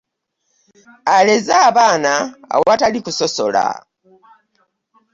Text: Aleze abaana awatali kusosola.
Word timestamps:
Aleze 1.15 1.53
abaana 1.69 2.13
awatali 2.57 2.99
kusosola. 3.05 3.65